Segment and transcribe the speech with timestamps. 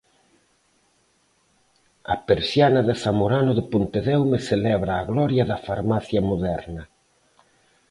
[2.13, 6.83] A persiana de Zamorano de Pontedeume celebra a gloria da farmacia moderna.